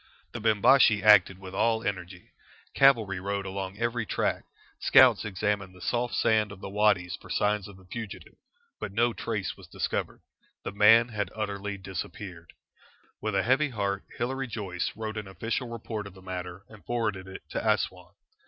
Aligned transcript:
The 0.31 0.41
Bimbashi 0.41 1.03
acted 1.03 1.37
with 1.37 1.53
all 1.53 1.83
energy. 1.83 2.31
Cavalry 2.73 3.19
rode 3.19 3.45
along 3.45 3.77
every 3.77 4.03
track; 4.03 4.45
scouts 4.79 5.23
examined 5.25 5.75
the 5.75 5.79
soft 5.79 6.15
sand 6.15 6.51
of 6.51 6.59
the 6.59 6.71
wadys 6.71 7.15
for 7.21 7.29
signs 7.29 7.67
of 7.67 7.77
the 7.77 7.85
fugitive, 7.85 8.33
but 8.79 8.91
no 8.91 9.13
trace 9.13 9.55
was 9.55 9.67
discovered. 9.67 10.21
The 10.63 10.71
man 10.71 11.09
had 11.09 11.29
utterly 11.35 11.77
disappeared. 11.77 12.53
With 13.21 13.35
a 13.35 13.43
heavy 13.43 13.69
heart, 13.69 14.03
Hilary 14.17 14.47
Joyce 14.47 14.91
wrote 14.95 15.17
an 15.17 15.27
official 15.27 15.67
report 15.69 16.07
of 16.07 16.15
the 16.15 16.21
matter 16.23 16.65
and 16.67 16.83
forwarded 16.83 17.27
it 17.27 17.43
to 17.51 17.59
Assouan. 17.59 18.15